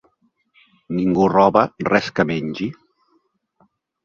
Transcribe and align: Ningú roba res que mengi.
Ningú 0.99 1.27
roba 1.33 1.63
res 1.89 2.09
que 2.21 2.27
mengi. 2.31 2.71